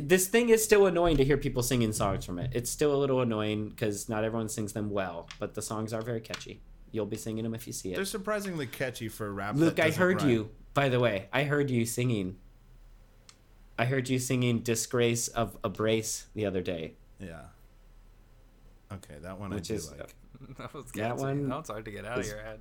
[0.00, 2.50] this thing is still annoying to hear people singing songs from it.
[2.54, 6.02] It's still a little annoying because not everyone sings them well, but the songs are
[6.02, 6.60] very catchy.
[6.92, 7.96] You'll be singing them if you see it.
[7.96, 9.56] They're surprisingly catchy for a rap.
[9.56, 10.30] Luke, I heard rhyme.
[10.30, 10.50] you.
[10.74, 12.36] By the way, I heard you singing.
[13.78, 16.94] I heard you singing "Disgrace of a Brace" the other day.
[17.18, 17.42] Yeah.
[18.92, 20.14] Okay, that one Which I do is- like.
[20.58, 21.20] that was That catchy.
[21.22, 22.60] one That one's hard to get out of your head.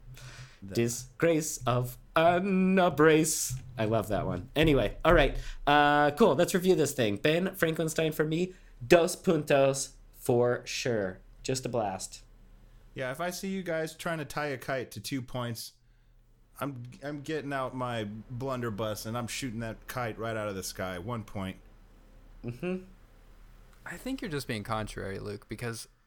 [0.74, 3.56] Disgrace of an brace.
[3.78, 4.50] I love that one.
[4.56, 5.38] Anyway, all right.
[5.66, 6.36] Uh, cool.
[6.36, 7.16] Let's review this thing.
[7.18, 8.54] Ben Frankenstein for me,
[8.86, 11.20] dos puntos for sure.
[11.44, 12.24] Just a blast.
[12.94, 15.74] Yeah, if I see you guys trying to tie a kite to two points,
[16.60, 20.64] I'm I'm getting out my blunderbuss and I'm shooting that kite right out of the
[20.64, 21.00] sky.
[21.00, 21.56] One point.
[22.46, 22.84] Mhm.
[23.86, 25.99] I think you're just being contrary, Luke, because l-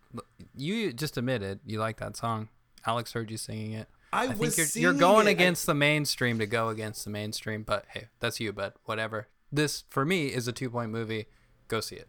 [0.57, 2.49] you just admitted you like that song.
[2.87, 3.89] Alex heard you singing it.
[4.13, 5.31] I, think was you're, singing you're going it.
[5.31, 9.29] I- against the mainstream to go against the mainstream, but hey, that's you, but whatever.
[9.51, 11.27] This, for me, is a two point movie.
[11.69, 12.09] Go see it.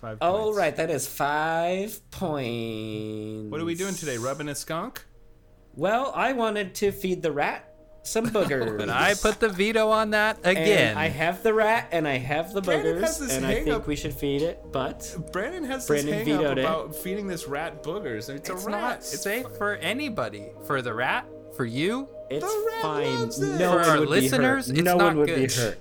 [0.00, 0.58] Five All points.
[0.58, 3.50] right, that is five points.
[3.50, 4.16] What are we doing today?
[4.16, 5.04] Rubbing a skunk?
[5.74, 7.69] Well, I wanted to feed the rat
[8.02, 8.76] some boogers.
[8.78, 10.96] But I put the veto on that And again.
[10.96, 13.68] I have the rat and I have the Brandon boogers, has this and I think
[13.68, 14.60] up- we should feed it.
[14.72, 16.64] But Brandon has Brandon this hang up vetoed it.
[16.64, 18.28] about feeding this rat boogers.
[18.28, 18.68] It's, it's a rat.
[18.70, 20.46] not It's safe for anybody.
[20.66, 22.08] For the rat, for you.
[22.30, 23.20] it's The rat fine.
[23.20, 23.58] loves it.
[23.58, 24.78] No For one our would listeners, be hurt.
[24.78, 25.48] it's no not one would good.
[25.48, 25.78] be hurt.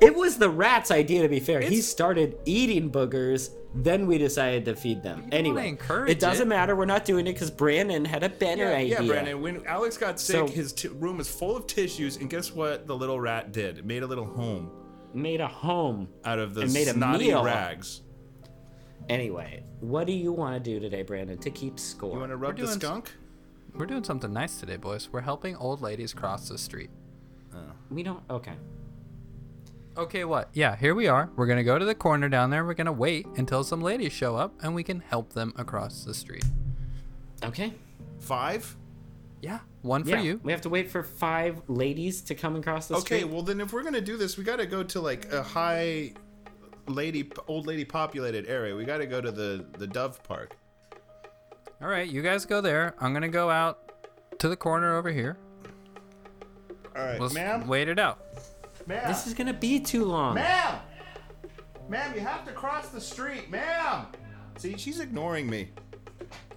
[0.00, 1.60] It was the rat's idea, to be fair.
[1.60, 5.20] He started eating boogers, then we decided to feed them.
[5.22, 6.48] wanna Anyway, encourage it doesn't it.
[6.48, 6.74] matter.
[6.74, 9.00] We're not doing it because Brandon had a better Yeah, idea.
[9.02, 9.42] yeah, Brandon.
[9.42, 12.86] When Alex got sick, So- his t- room was full of tissues, and guess what?
[12.86, 13.78] The little rat did.
[13.78, 14.70] It made a little home
[15.12, 16.08] Made a home.
[16.24, 17.44] out of the And made snotty meal.
[17.44, 18.00] rags.
[19.08, 22.12] Anyway, what do you want to do today, Brandon, to keep score?
[22.14, 23.12] You want to rub the doing s- skunk?
[23.74, 25.08] We're doing something nice today, boys.
[25.12, 26.90] We're helping old ladies cross the street.
[27.90, 28.22] we don't.
[28.30, 28.52] Okay.
[30.00, 30.48] Okay, what?
[30.54, 31.28] Yeah, here we are.
[31.36, 32.64] We're gonna go to the corner down there.
[32.64, 36.14] We're gonna wait until some ladies show up, and we can help them across the
[36.14, 36.44] street.
[37.44, 37.74] Okay.
[38.18, 38.78] Five?
[39.42, 40.22] Yeah, one for yeah.
[40.22, 40.40] you.
[40.42, 43.24] We have to wait for five ladies to come across the Okay, street.
[43.24, 45.42] Okay, well then, if we're gonna do this, we got to go to like a
[45.42, 46.14] high
[46.86, 48.74] lady, old lady populated area.
[48.74, 50.56] We got to go to the the Dove Park.
[51.82, 52.94] All right, you guys go there.
[53.00, 53.92] I'm gonna go out
[54.38, 55.36] to the corner over here.
[56.96, 57.66] All right, Let's ma'am.
[57.66, 58.18] wait it out.
[58.90, 59.04] Ma'am.
[59.06, 60.34] This is gonna be too long.
[60.34, 60.80] Ma'am!
[61.88, 64.06] Ma'am, you have to cross the street, ma'am!
[64.58, 65.70] See, she's ignoring me.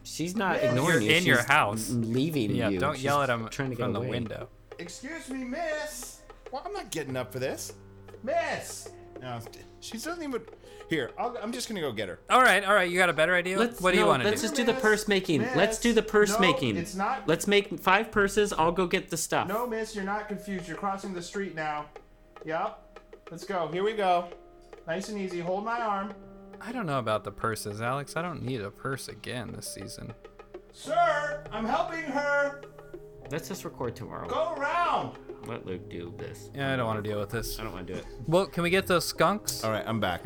[0.01, 1.11] She's not ignoring You're ignoring you.
[1.15, 1.89] in your house.
[1.91, 2.79] leaving Yeah, you.
[2.79, 4.09] don't She's yell at him Trying to get from the away.
[4.09, 4.49] window.
[4.79, 6.21] Excuse me, miss!
[6.51, 7.73] Well, I'm not getting up for this.
[8.23, 8.89] Miss!
[9.21, 9.39] No,
[9.79, 10.41] she doesn't even.
[10.89, 12.19] Here, I'll, I'm just gonna go get her.
[12.31, 12.89] All right, all right.
[12.89, 13.59] You got a better idea?
[13.59, 14.29] Let's, what do you want to do?
[14.31, 14.47] Let's do?
[14.47, 15.41] just do the purse making.
[15.55, 16.77] Let's do the purse No, making.
[16.77, 18.51] it's not- Let's make five purses.
[18.53, 19.47] I'll go get the stuff.
[19.47, 20.67] No, miss, you're not confused.
[20.67, 21.85] You're crossing the street now.
[22.45, 22.99] Yup.
[23.31, 23.67] Let's go.
[23.67, 24.27] Here we go.
[24.87, 25.39] Nice and easy.
[25.39, 26.13] Hold my arm.
[26.61, 28.15] I don't know about the purses, Alex.
[28.15, 30.13] I don't need a purse again this season.
[30.71, 32.61] Sir, I'm helping her.
[33.31, 34.27] Let's just record tomorrow.
[34.27, 35.17] Go around.
[35.45, 36.49] Let Luke do this.
[36.55, 37.59] Yeah, I don't want to deal with this.
[37.59, 38.05] I don't want to do it.
[38.27, 39.63] Well, can we get those skunks?
[39.63, 40.23] All right, I'm back.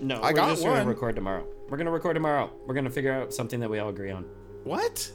[0.00, 0.76] No, I we're got just one.
[0.76, 1.46] gonna record tomorrow.
[1.68, 2.50] We're gonna record tomorrow.
[2.66, 4.24] We're gonna figure out something that we all agree on.
[4.64, 5.10] What?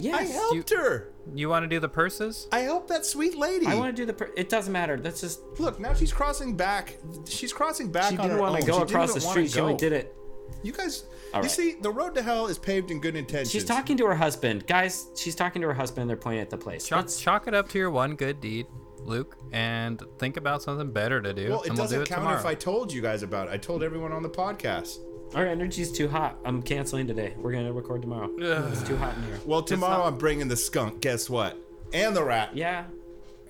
[0.00, 0.32] I Yes.
[0.32, 1.12] helped her.
[1.34, 2.48] You want to do the purses?
[2.50, 3.66] I helped that sweet lady.
[3.66, 4.14] I want to do the.
[4.14, 4.98] Per- it doesn't matter.
[5.02, 5.40] Let's just.
[5.60, 6.96] Look, now she's crossing back.
[7.28, 9.50] She's crossing back She on didn't want to go She across the street.
[9.50, 10.16] She only did it.
[10.62, 11.50] You guys, All you right.
[11.50, 13.50] see, the road to hell is paved in good intentions.
[13.52, 15.06] She's talking to her husband, guys.
[15.16, 16.10] She's talking to her husband.
[16.10, 16.86] They're pointing at the place.
[16.86, 18.66] Chalk, chalk it up to your one good deed,
[18.98, 21.50] Luke, and think about something better to do.
[21.50, 22.38] Well, it and we'll doesn't do it count tomorrow.
[22.40, 23.52] if I told you guys about it.
[23.52, 24.98] I told everyone on the podcast.
[25.34, 26.36] Our energy's too hot.
[26.44, 27.34] I'm canceling today.
[27.36, 28.30] We're gonna record tomorrow.
[28.36, 29.38] It's too hot in here.
[29.46, 31.00] Well, tomorrow not- I'm bringing the skunk.
[31.00, 31.56] Guess what?
[31.92, 32.56] And the rat.
[32.56, 32.84] Yeah.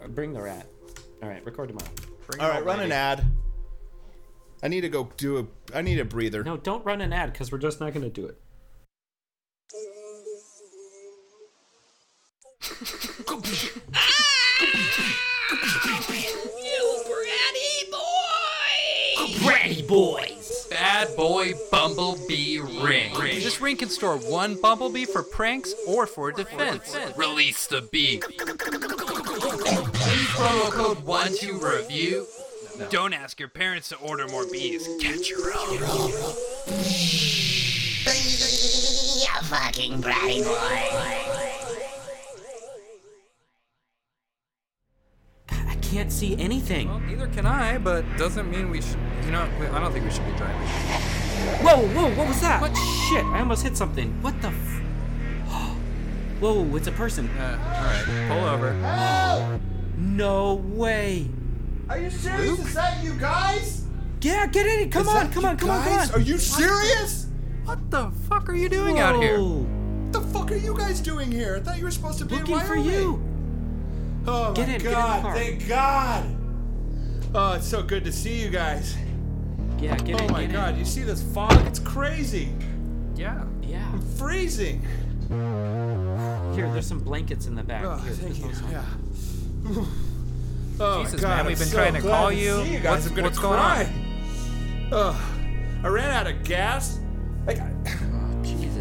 [0.03, 0.67] Uh, Bring the rat.
[1.23, 1.91] All right, record tomorrow.
[2.27, 3.25] Bring All it right, run an ad.
[4.63, 5.47] I need to go do a.
[5.77, 6.45] I need a breather.
[6.45, 8.39] No, don't run an ad because we're just not gonna do it.
[19.19, 20.40] You bratty boys.
[20.81, 23.13] Bad Boy Bumblebee Ring.
[23.13, 26.97] This ring can store one Bumblebee for pranks or for defense.
[27.17, 28.15] Release the bee.
[28.15, 28.23] Use
[30.31, 32.27] promo code One Two Review.
[32.89, 34.89] Don't ask your parents to order more bees.
[35.03, 35.81] Catch your own.
[39.21, 41.20] You fucking bratty boy.
[45.91, 46.89] Can't see anything.
[46.89, 48.97] Well, neither can I, but doesn't mean we should.
[49.25, 50.57] You know, I don't think we should be driving.
[51.65, 52.61] Whoa, whoa, what was that?
[52.61, 52.77] What
[53.09, 53.25] shit?
[53.25, 54.11] I almost hit something.
[54.23, 54.83] What the f-
[56.41, 57.29] Whoa, it's a person.
[57.31, 59.61] Uh, all right, pull over.
[59.99, 61.29] No way.
[61.91, 62.59] Are you serious?
[62.59, 63.85] Is that you guys?
[64.23, 64.91] Yeah, get in.
[64.91, 66.11] Come Is on, come you on, come on, come on.
[66.13, 67.27] Are you serious?
[67.65, 69.39] What the fuck are you doing out here?
[69.39, 71.57] What the fuck are you guys doing here?
[71.57, 73.23] I thought you were supposed to be Looking in for you.
[74.33, 75.35] Oh Get my in, get in god!
[75.37, 76.37] Thank God.
[77.35, 78.97] Oh, it's so good to see you guys.
[79.79, 80.33] Yeah, get Oh in.
[80.33, 80.79] my get god!
[80.79, 81.53] You see this fog?
[81.67, 82.53] It's crazy.
[83.17, 83.45] Yeah.
[83.63, 83.89] Yeah.
[83.93, 84.83] I'm freezing.
[86.55, 87.85] Here, there's some blankets in the back.
[87.85, 88.51] Oh, Here, thank you.
[88.71, 88.85] Yeah.
[90.83, 92.63] Oh Jesus, god, man, we've been so trying to call you.
[92.65, 92.81] See you.
[92.81, 93.59] What's- what's going.
[94.93, 95.17] Ugh.
[95.85, 96.99] I ran out of gas.
[97.47, 97.73] Like, I-.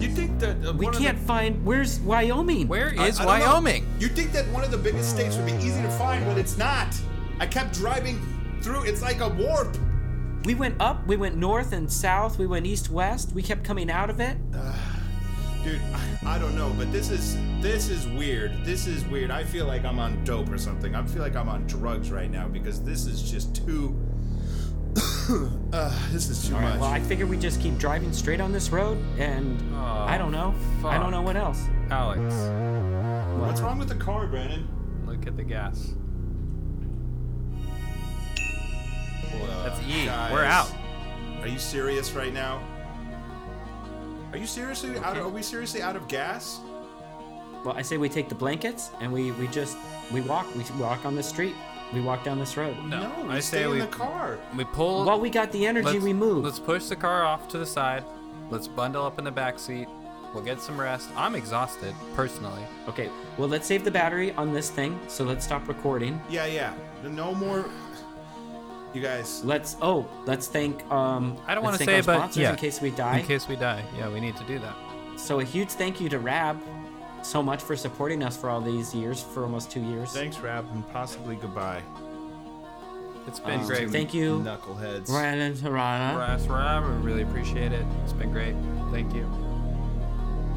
[0.02, 1.66] you think that uh, we one of can't the- find.
[1.66, 2.68] Where's Wyoming?
[2.68, 3.46] Where I- is I don't know.
[3.52, 3.86] Wyoming?
[4.00, 6.58] You think that one of the biggest states would be easy to find, but it's
[6.58, 6.88] not.
[7.40, 8.20] I kept driving
[8.62, 8.84] through.
[8.84, 9.78] It's like a warp.
[10.46, 11.06] We went up.
[11.08, 12.38] We went north and south.
[12.40, 13.34] We went east west.
[13.34, 14.38] We kept coming out of it.
[15.64, 18.64] Dude, I, I don't know, but this is this is weird.
[18.64, 19.30] This is weird.
[19.30, 20.96] I feel like I'm on dope or something.
[20.96, 23.94] I feel like I'm on drugs right now because this is just too.
[25.74, 26.70] uh, this is too All right.
[26.72, 26.80] much.
[26.80, 30.32] Well, I figure we just keep driving straight on this road, and Oh, I don't
[30.32, 30.56] know.
[30.84, 31.68] I don't know what else.
[31.92, 32.20] Alex,
[33.40, 34.68] What's wrong with the car, Brandon?
[35.06, 35.94] look at the gas.
[39.64, 40.06] That's E.
[40.06, 40.72] Guys, We're out.
[41.42, 42.62] Are you serious right now?
[44.32, 45.18] Are you seriously out?
[45.18, 46.60] Of, are we seriously out of gas?
[47.66, 49.78] Well, I say we take the blankets and we we just
[50.14, 50.48] we walk.
[50.56, 51.56] We walk on the street.
[51.94, 52.78] We walk down this road.
[52.86, 54.38] No, we I stay say in we the car.
[54.56, 55.06] we pull.
[55.06, 56.44] While we got the energy, let's, we move.
[56.44, 58.04] Let's push the car off to the side.
[58.50, 59.88] Let's bundle up in the back seat.
[60.34, 61.10] We'll get some rest.
[61.16, 62.62] I'm exhausted personally.
[62.88, 66.22] Okay, well, let's save the battery on this thing, so let's stop recording.
[66.30, 66.74] Yeah, yeah.
[67.04, 67.66] No more.
[68.94, 69.44] You guys.
[69.44, 72.52] Let's, oh, let's thank, um, I don't want wanna to say, our but sponsors yeah.
[72.52, 73.20] in case we die.
[73.20, 74.76] In case we die, yeah, we need to do that.
[75.16, 76.60] So a huge thank you to Rab
[77.24, 80.12] so much for supporting us for all these years, for almost two years.
[80.12, 81.82] Thanks, Rab, and possibly goodbye.
[83.28, 83.90] It's been Um, great.
[83.90, 85.10] Thank you, Knuckleheads.
[85.10, 86.16] Ryan and Tarana.
[86.16, 87.86] Brass Rab, we really appreciate it.
[88.04, 88.56] It's been great.
[88.92, 89.30] Thank you.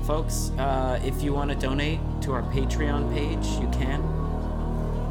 [0.05, 4.03] Folks, uh, if you want to donate to our Patreon page, you can.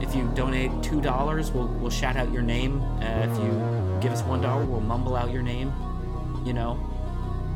[0.02, 2.82] If you donate two dollars, we'll we'll shout out your name.
[3.00, 5.72] Uh, if you give us one dollar, we'll mumble out your name.
[6.44, 6.80] You know,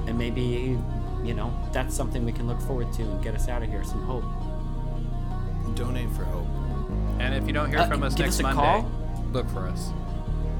[0.05, 0.77] and maybe
[1.26, 3.84] you know that's something we can look forward to and get us out of here.
[3.84, 4.23] Some hope.
[5.76, 6.47] Donate for hope.
[7.19, 8.91] And if you don't hear Uh, from us give next us a Monday, call.
[9.34, 9.91] look for us.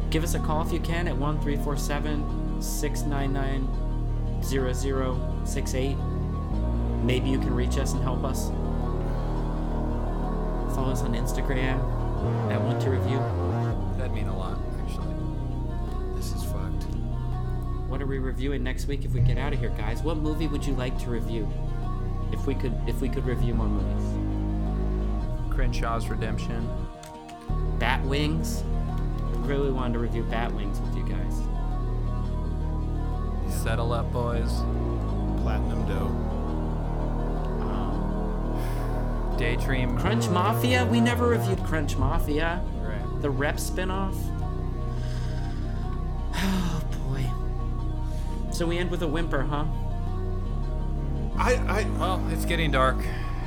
[0.09, 3.68] Give us a call if you can at one three four seven six nine nine
[4.43, 5.97] zero zero six eight.
[7.03, 8.49] Maybe you can reach us and help us.
[10.76, 11.80] Follow us on Instagram
[12.51, 13.20] at One Two Review.
[18.06, 20.03] Are we reviewing next week if we get out of here, guys?
[20.03, 21.51] What movie would you like to review?
[22.32, 24.03] If we could if we could review more movies.
[25.49, 26.70] Crenshaw's Redemption.
[27.80, 28.64] Bat Wings.
[29.47, 31.41] Really wanted to review Bat Wings with you guys.
[33.51, 34.51] Settle up, boys.
[35.41, 36.12] Platinum dough.
[37.66, 39.97] Um, Daydream.
[39.97, 40.86] Crunch Mafia?
[40.86, 42.62] We never reviewed Crunch Mafia.
[42.82, 43.22] Right.
[43.24, 44.34] The rep spinoff.
[48.56, 49.66] So we end with a whimper, huh?
[51.38, 52.95] I, I, Well, it's getting dark,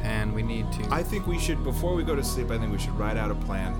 [0.02, 0.86] and we need to.
[0.90, 2.50] I think we should before we go to sleep.
[2.50, 3.72] I think we should write out a plan,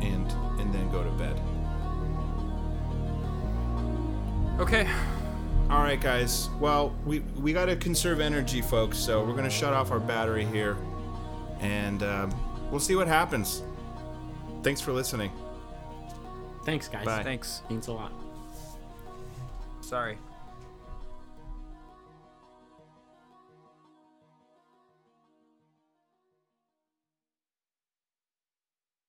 [0.00, 0.28] and
[0.60, 1.40] and then go to bed.
[4.58, 4.90] Okay.
[5.70, 6.50] All right, guys.
[6.58, 8.98] Well, we we got to conserve energy, folks.
[8.98, 10.76] So we're gonna shut off our battery here,
[11.60, 12.34] and um,
[12.72, 13.62] we'll see what happens.
[14.64, 15.30] Thanks for listening.
[16.64, 17.04] Thanks, guys.
[17.04, 17.22] Bye.
[17.22, 17.62] Thanks.
[17.70, 18.10] Means a lot.
[19.82, 20.18] Sorry.